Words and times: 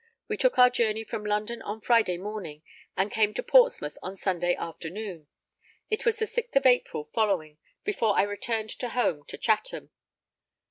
We 0.27 0.35
took 0.35 0.57
our 0.57 0.71
journey 0.71 1.03
from 1.03 1.23
London 1.23 1.61
on 1.61 1.79
Friday 1.79 2.17
morning, 2.17 2.63
and 2.97 3.11
came 3.11 3.35
to 3.35 3.43
Portsmouth 3.43 3.99
on 4.01 4.15
Sunday 4.15 4.55
afternoon. 4.55 5.27
It 5.91 6.05
was 6.07 6.17
the 6.17 6.25
6th 6.25 6.55
of 6.55 6.65
April 6.65 7.03
following 7.03 7.59
before 7.83 8.17
I 8.17 8.23
returned 8.23 8.71
to 8.79 8.89
home 8.89 9.23
to 9.27 9.37
Chatham. 9.37 9.91